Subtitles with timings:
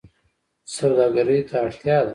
[0.75, 2.09] سوداګرۍ ته اړتیا ده